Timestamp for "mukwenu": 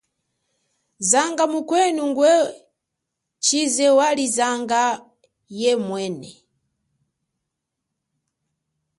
1.51-2.01